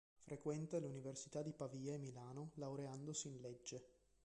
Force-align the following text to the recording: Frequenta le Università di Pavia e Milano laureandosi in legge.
Frequenta 0.17 0.79
le 0.79 0.87
Università 0.87 1.43
di 1.43 1.53
Pavia 1.53 1.93
e 1.93 1.99
Milano 1.99 2.53
laureandosi 2.55 3.27
in 3.27 3.39
legge. 3.39 3.83